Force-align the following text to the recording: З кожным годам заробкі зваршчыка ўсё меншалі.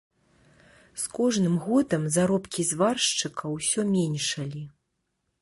З 1.01 1.11
кожным 1.17 1.55
годам 1.65 2.07
заробкі 2.15 2.67
зваршчыка 2.71 3.43
ўсё 3.59 3.81
меншалі. 3.93 4.65